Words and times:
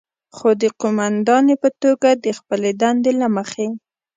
خو 0.35 0.47
د 0.61 0.63
قوماندانې 0.81 1.55
په 1.63 1.69
توګه 1.81 2.09
د 2.23 2.27
خپلې 2.39 2.71
دندې 2.81 3.11
له 3.21 3.27
مخې، 3.35 3.67